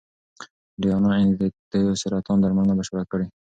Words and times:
ډیانا 0.81 1.09
اینز 1.17 1.33
د 1.41 1.43
تیو 1.69 1.99
سرطان 2.01 2.37
درملنه 2.39 2.73
بشپړه 2.79 3.05
کړې. 3.11 3.27